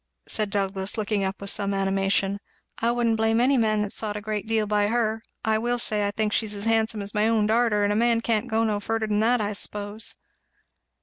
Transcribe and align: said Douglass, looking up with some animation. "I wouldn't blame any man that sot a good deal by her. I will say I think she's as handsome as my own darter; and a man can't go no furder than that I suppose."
said 0.27 0.49
Douglass, 0.49 0.97
looking 0.97 1.23
up 1.23 1.39
with 1.39 1.51
some 1.51 1.75
animation. 1.75 2.39
"I 2.79 2.89
wouldn't 2.89 3.17
blame 3.17 3.39
any 3.39 3.55
man 3.55 3.83
that 3.83 3.93
sot 3.93 4.17
a 4.17 4.21
good 4.21 4.47
deal 4.47 4.65
by 4.65 4.87
her. 4.87 5.21
I 5.45 5.59
will 5.59 5.77
say 5.77 6.07
I 6.07 6.09
think 6.09 6.33
she's 6.33 6.55
as 6.55 6.63
handsome 6.65 7.03
as 7.03 7.13
my 7.13 7.27
own 7.27 7.45
darter; 7.45 7.83
and 7.83 7.93
a 7.93 7.95
man 7.95 8.21
can't 8.21 8.49
go 8.49 8.63
no 8.63 8.79
furder 8.79 9.05
than 9.05 9.19
that 9.19 9.39
I 9.41 9.53
suppose." 9.53 10.15